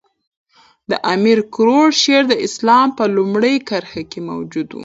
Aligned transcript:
د 0.89 0.91
امیر 1.13 1.39
کروړ 1.55 1.87
شعر 2.01 2.23
د 2.29 2.33
اسلام 2.47 2.87
په 2.97 3.03
لومړیو 3.15 3.65
کښي 3.69 4.21
موجود 4.29 4.67
وو. 4.71 4.79